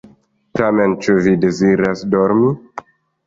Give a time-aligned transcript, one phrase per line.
[0.59, 2.49] Tamen, ĉu vi deziras dormi?